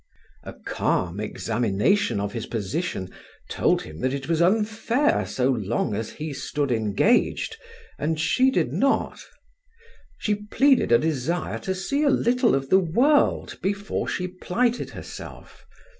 [0.41, 3.07] A calm examination of his position
[3.49, 7.55] told him that it was unfair so long as he stood engaged,
[7.99, 9.19] and she did not.
[10.17, 15.67] She pleaded a desire to see a little of the world before she plighted herself.